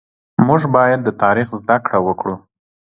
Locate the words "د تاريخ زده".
1.03-1.75